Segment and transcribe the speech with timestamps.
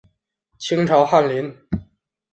[0.57, 1.55] 清朝翰林。